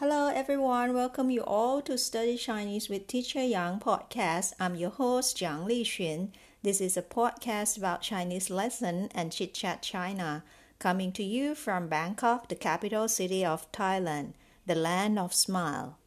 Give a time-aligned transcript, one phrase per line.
[0.00, 4.54] Hello everyone, welcome you all to Study Chinese with Teacher Yang podcast.
[4.58, 6.28] I'm your host Yang Liqun.
[6.62, 10.42] This is a podcast about Chinese lesson and chit chat China,
[10.78, 14.32] coming to you from Bangkok, the capital city of Thailand,
[14.64, 15.98] the land of smile.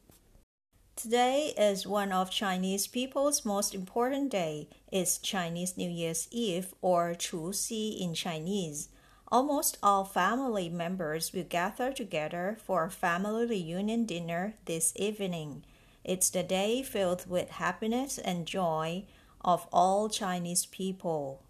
[0.96, 4.70] Today is one of Chinese people's most important day.
[4.92, 8.90] It's Chinese New Year's Eve or Chu Si in Chinese.
[9.34, 15.64] Almost all family members will gather together for a family reunion dinner this evening.
[16.04, 19.06] It's the day filled with happiness and joy
[19.42, 21.42] of all Chinese people.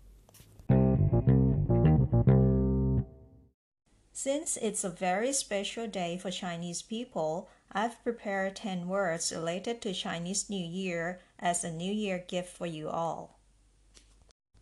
[4.13, 9.93] Since it's a very special day for Chinese people, I've prepared 10 words related to
[9.93, 13.41] Chinese New Year as a New Year gift for you all.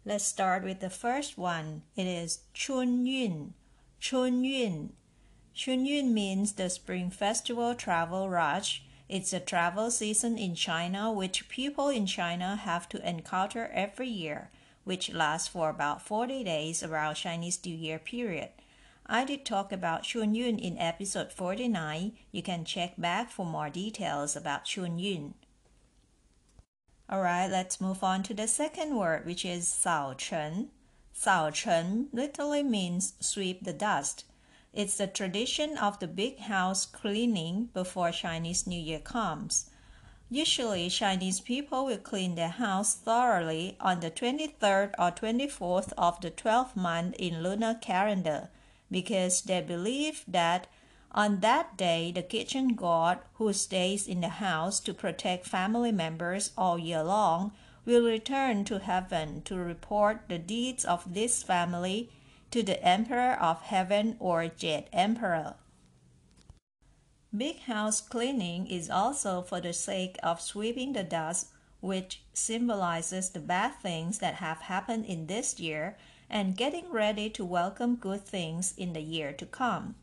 [0.03, 1.83] Let's start with the first one.
[1.95, 3.53] It is Chun Yun.
[3.99, 4.93] Chun Yun.
[5.53, 8.83] Chun Yun means the Spring Festival travel rush.
[9.07, 14.49] It's a travel season in China which people in China have to encounter every year,
[14.85, 18.49] which lasts for about 40 days around Chinese New Year period.
[19.05, 22.13] I did talk about Chun Yun in episode 49.
[22.31, 25.35] You can check back for more details about Chun Yun.
[27.11, 29.67] Alright, let's move on to the second word, which is.
[29.67, 30.69] Sao Chen
[32.13, 34.23] literally means sweep the dust.
[34.71, 39.69] It's the tradition of the big house cleaning before Chinese New Year comes.
[40.29, 46.31] Usually, Chinese people will clean their house thoroughly on the 23rd or 24th of the
[46.31, 48.49] 12th month in lunar calendar
[48.89, 50.67] because they believe that
[51.13, 56.51] on that day, the kitchen god, who stays in the house to protect family members
[56.57, 57.51] all year long,
[57.85, 62.09] will return to heaven to report the deeds of this family
[62.51, 65.55] to the Emperor of Heaven or Jade Emperor.
[67.35, 71.47] Big house cleaning is also for the sake of sweeping the dust,
[71.79, 75.97] which symbolizes the bad things that have happened in this year
[76.29, 79.95] and getting ready to welcome good things in the year to come.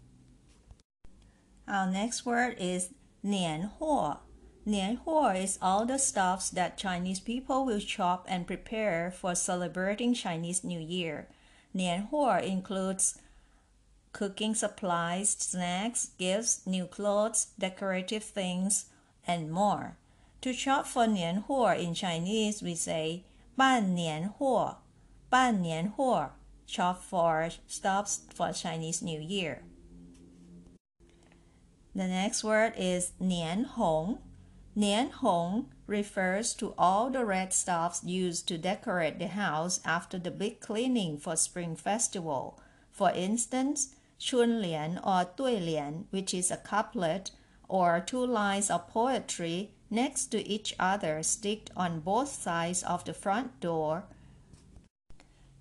[1.68, 2.90] Our next word is
[3.24, 4.20] 年货.
[4.66, 10.80] 年货 is all the stuffs that Chinese people will shop and prepare for celebrating Chinese New
[10.80, 11.28] Year.
[11.74, 13.16] 年货 includes
[14.14, 18.86] cooking supplies, snacks, gifts, new clothes, decorative things,
[19.28, 19.98] and more.
[20.42, 23.24] To shop for 年货 in Chinese, we say
[23.58, 24.78] 办年货,
[25.30, 26.32] 办年货,
[26.66, 29.64] shop for stuffs for Chinese New Year.
[31.99, 34.21] The next word is nian hong.
[34.77, 40.31] Nian hong refers to all the red stuffs used to decorate the house after the
[40.31, 42.61] big cleaning for Spring Festival.
[42.93, 47.33] For instance, Chun Lian or Dui Lian, which is a couplet
[47.69, 53.13] or two lines of poetry next to each other sticked on both sides of the
[53.13, 54.05] front door,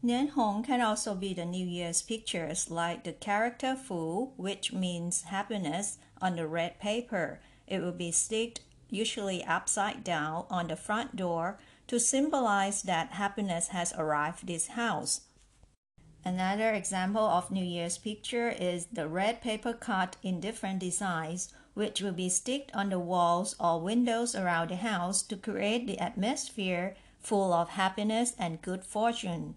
[0.01, 5.97] 年红 can also be the New Year's pictures like the character Fu, which means happiness,
[6.21, 7.39] on the red paper.
[7.67, 13.69] It will be sticked usually upside down on the front door to symbolize that happiness
[13.69, 15.21] has arrived this house.
[16.23, 22.01] Another example of New Year's picture is the red paper cut in different designs, which
[22.01, 26.95] will be sticked on the walls or windows around the house to create the atmosphere
[27.19, 29.55] full of happiness and good fortune.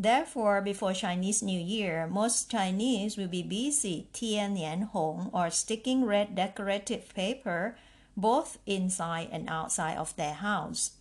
[0.00, 7.14] Therefore, before Chinese New Year, most Chinese will be busy 贴年红 or sticking red decorative
[7.14, 7.76] paper
[8.16, 10.92] both inside and outside of their house.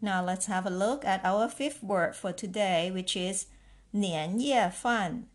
[0.00, 3.46] Now let's have a look at our fifth word for today, which is
[3.92, 5.28] 年夜饭.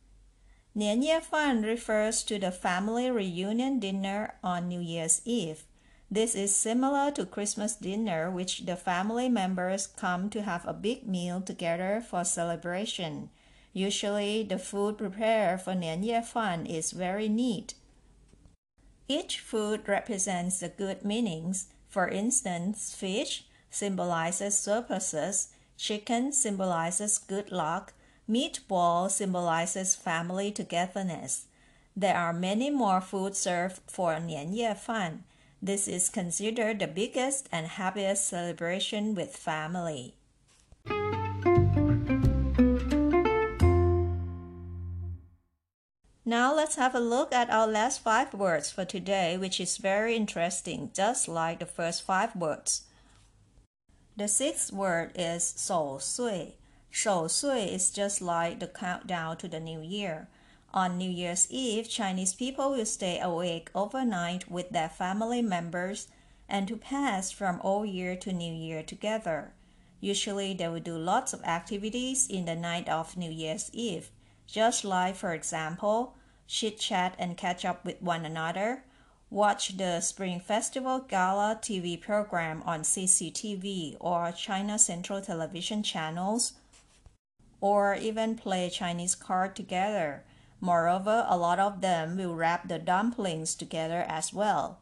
[0.73, 5.63] 年夜饭 refers to the family reunion dinner on New Year's Eve.
[6.12, 11.08] This is similar to Christmas dinner, which the family members come to have a big
[11.08, 13.30] meal together for celebration.
[13.72, 17.72] Usually, the food prepared for Nianye Fan is very neat.
[19.08, 21.68] Each food represents the good meanings.
[21.88, 25.48] For instance, fish symbolizes surpluses,
[25.78, 27.94] chicken symbolizes good luck,
[28.28, 31.46] meatball symbolizes family togetherness.
[31.96, 35.24] There are many more food served for Nianye Fan.
[35.64, 40.16] This is considered the biggest and happiest celebration with family.
[46.24, 50.16] Now let's have a look at our last five words for today, which is very
[50.16, 52.82] interesting, just like the first five words.
[54.16, 56.56] The sixth word is 守岁.
[56.90, 60.26] 守岁 is just like the countdown to the new year.
[60.74, 66.08] On New Year's Eve, Chinese people will stay awake overnight with their family members
[66.48, 69.52] and to pass from old year to new year together.
[70.00, 74.10] Usually, they will do lots of activities in the night of New Year's Eve,
[74.46, 76.14] just like, for example,
[76.46, 78.84] chit chat and catch up with one another,
[79.28, 86.54] watch the Spring Festival Gala TV program on CCTV or China Central Television channels,
[87.60, 90.24] or even play Chinese card together
[90.62, 94.78] Moreover, a lot of them will wrap the dumplings together as well.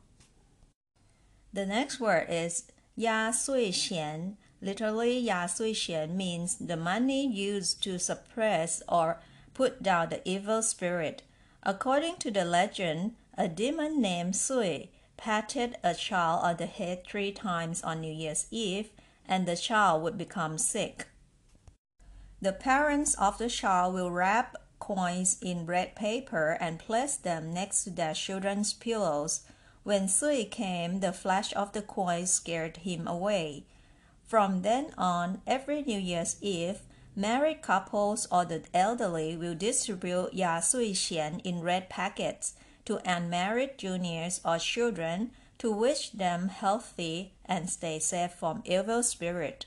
[1.55, 4.37] The next word is ya sui qian.
[4.61, 9.23] Literally, 压岁钱 means the money used to suppress or
[9.55, 11.23] put down the evil spirit.
[11.62, 17.33] According to the legend, a demon named Sui patted a child on the head three
[17.33, 18.91] times on New Year's Eve,
[19.26, 21.06] and the child would become sick.
[22.43, 27.85] The parents of the child will wrap coins in red paper and placed them next
[27.85, 29.43] to their children's pillows.
[29.85, 33.67] When Sui came, the flash of the coins scared him away.
[34.27, 36.81] From then on, every New Year's Eve,
[37.15, 42.55] married couples or the elderly will distribute Ya Sui Qian in red packets
[42.85, 49.67] to unmarried juniors or children to wish them healthy and stay safe from evil spirit.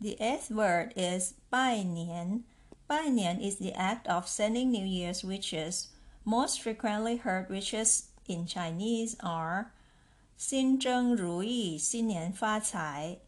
[0.00, 2.44] The eighth word is 拜年
[2.89, 5.87] Bainian is the act of sending New Year's wishes.
[6.25, 9.71] Most frequently heard wishes in Chinese are
[10.37, 13.19] 心正如意,新年发财,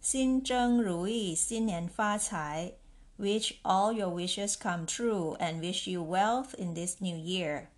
[0.00, 2.74] 心正如意,新年发财,
[3.18, 7.68] wish all your wishes come true and wish you wealth in this new year.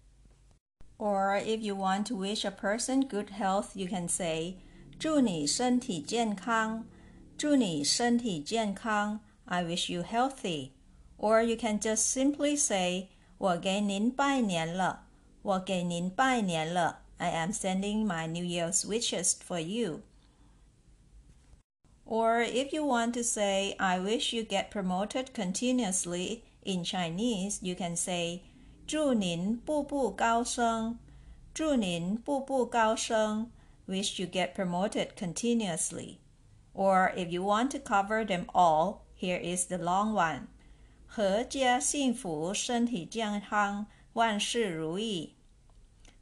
[0.98, 4.56] Or if you want to wish a person good health, you can say
[4.98, 6.84] 祝你身体健康,
[7.38, 10.72] 祝你身体健康, I wish you healthy.
[11.18, 13.08] Or you can just simply say
[13.38, 15.06] 我给您拜年了，
[15.42, 17.02] 我给您拜年了。
[17.18, 20.00] I am sending my New Year's wishes for you.
[22.04, 27.74] Or if you want to say I wish you get promoted continuously in Chinese, you
[27.74, 28.40] can say
[28.86, 30.98] 祝您步步高升，
[31.54, 33.50] 祝您步步高升。
[33.86, 36.18] Wish you get promoted continuously.
[36.72, 40.48] Or if you want to cover them all, here is the long one.
[41.14, 45.34] 阖家幸福，身体健康，万事如意。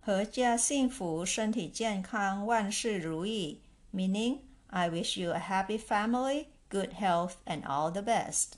[0.04, 3.60] 阖家幸福，身体健康，万事如意。
[3.92, 4.38] Meaning,
[4.68, 8.56] I wish you a happy family, good health, and all the best.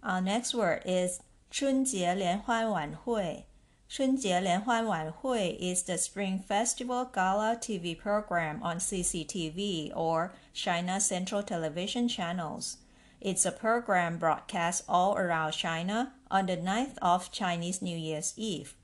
[0.00, 3.46] Our next word is 春节联欢晚会。
[3.88, 12.74] 春节联欢晚会 is the Spring Festival Gala TV program on CCTV or China Central Television channels.
[13.22, 18.74] It's a program broadcast all around China on the 9th of Chinese New Year's Eve.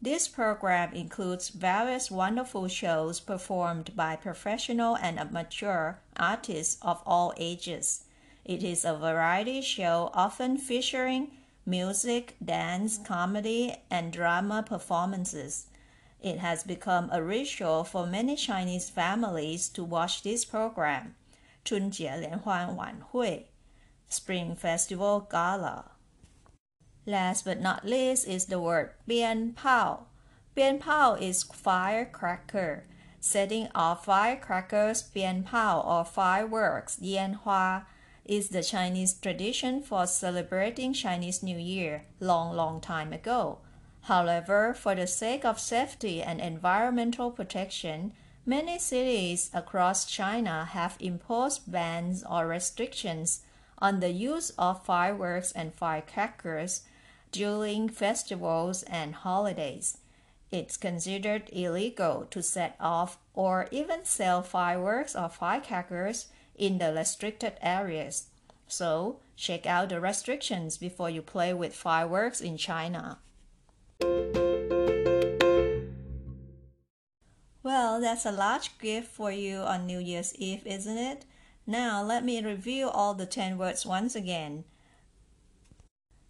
[0.00, 8.04] This program includes various wonderful shows performed by professional and amateur artists of all ages.
[8.44, 11.32] It is a variety show often featuring
[11.66, 15.66] music, dance, comedy, and drama performances.
[16.20, 21.14] It has become a ritual for many Chinese families to watch this program.
[21.64, 23.50] 春节联欢晚会
[24.13, 25.91] Spring Festival Gala.
[27.05, 30.05] Last but not least is the word Bian Pao.
[30.55, 32.85] Bian Pao is firecracker.
[33.19, 37.85] Setting off firecrackers, Bian Pao or fireworks, Yan Hua,
[38.23, 43.59] is the Chinese tradition for celebrating Chinese New Year long, long time ago.
[44.03, 48.13] However, for the sake of safety and environmental protection,
[48.45, 53.41] many cities across China have imposed bans or restrictions
[53.83, 56.83] on the use of fireworks and firecrackers
[57.33, 59.97] during festivals and holidays.
[60.51, 67.53] It's considered illegal to set off or even sell fireworks or firecrackers in the restricted
[67.61, 68.27] areas.
[68.69, 73.17] So, check out the restrictions before you play with fireworks in China.
[77.63, 81.25] Well, that's a large gift for you on New Year's Eve, isn't it?
[81.65, 84.65] Now let me review all the 10 words once again.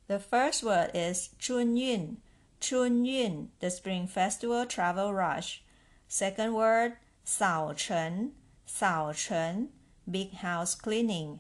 [0.08, 2.18] The first word is Chun Yun,
[2.60, 5.64] Chun Yun, the Spring Festival Travel Rush.
[6.08, 8.34] Second word, Sao Chen,
[8.66, 9.70] Sao Chen,
[10.10, 11.40] Big House Cleaning.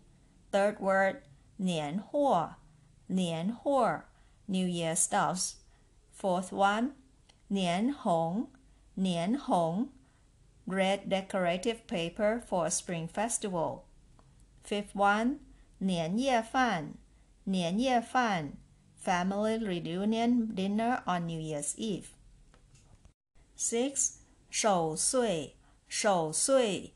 [0.51, 1.21] Third word,
[1.61, 2.55] Nian Huo,
[3.11, 4.03] Nian Huo,
[4.47, 5.57] New Year Stuffs.
[6.11, 6.93] Fourth one,
[7.51, 8.47] Nian Hong,
[8.97, 9.89] Nian Hong,
[10.66, 13.84] red decorative paper for a spring festival.
[14.62, 15.40] Fifth one,
[15.80, 16.94] 年夜饭,
[17.44, 18.58] 年夜饭,
[19.02, 22.14] family reunion dinner on New Year's Eve.
[23.56, 24.18] Six,
[24.50, 25.54] 守岁,
[25.88, 26.94] 守岁,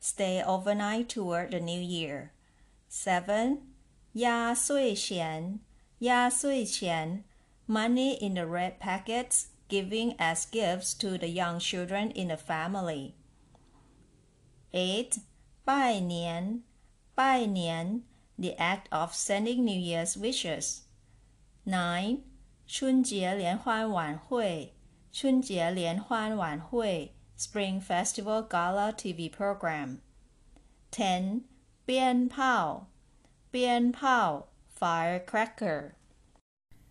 [0.00, 2.32] stay overnight toward the new year.
[2.88, 3.58] Seven,
[4.14, 5.60] 压岁钱,
[6.00, 7.24] 压岁钱,
[7.68, 13.14] money in the red packets giving as gifts to the young children in the family.
[14.72, 15.18] 8.
[15.64, 16.62] 拜年,
[17.14, 18.02] 拜年,
[18.38, 20.82] the act of sending New Year's wishes.
[21.64, 22.22] 9.
[22.66, 24.74] 春节联欢晚会,
[25.12, 29.98] 春节联欢晚会, Spring Festival Gala TV program.
[30.90, 31.42] 10.
[31.84, 32.88] 鞭炮,
[33.50, 35.92] 鞭炮, firecracker.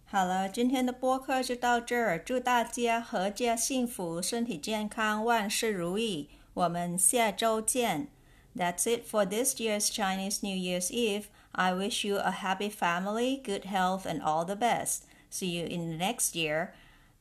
[0.05, 6.29] 好了，今天的播客就到这儿，祝大家阖家幸福，身体健康，万事如意。
[6.53, 8.09] 我们下周见。
[8.53, 11.27] That's it for this year's Chinese New Year's Eve.
[11.53, 15.03] I wish you a happy family, good health, and all the best.
[15.31, 16.73] See you in the next year,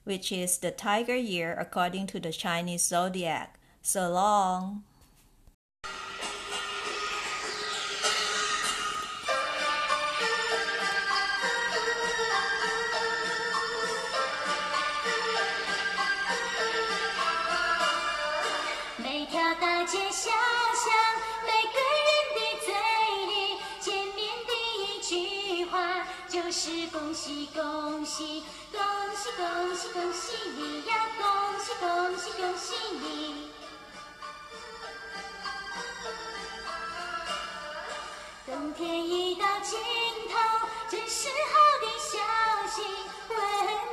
[0.05, 3.61] which is the Tiger year according to the Chinese zodiac.
[3.81, 4.83] So long.
[38.78, 39.80] 天一到尽
[40.30, 42.18] 头，真是好的消
[42.76, 42.82] 息，
[43.30, 43.38] 温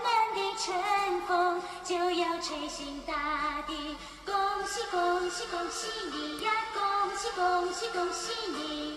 [0.02, 3.96] 暖的春风就要吹醒大地。
[4.26, 4.34] 恭
[4.66, 6.50] 喜恭喜恭喜你呀！
[6.74, 8.91] 恭喜恭喜恭喜你！